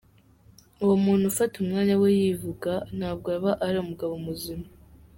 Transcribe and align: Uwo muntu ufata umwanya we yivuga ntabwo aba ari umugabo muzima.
Uwo 0.83 0.95
muntu 1.05 1.23
ufata 1.31 1.55
umwanya 1.57 1.93
we 2.01 2.09
yivuga 2.19 2.71
ntabwo 2.97 3.27
aba 3.37 3.51
ari 3.65 3.77
umugabo 3.83 4.13
muzima. 4.25 4.67